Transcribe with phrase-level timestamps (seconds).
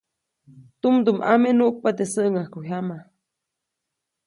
[0.81, 2.97] Tumdumʼame nuʼkpa teʼ säŋʼajkujyama.